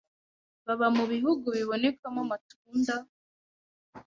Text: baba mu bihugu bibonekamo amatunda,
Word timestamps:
baba 0.65 0.87
mu 0.97 1.03
bihugu 1.13 1.45
bibonekamo 1.55 2.19
amatunda, 2.25 2.93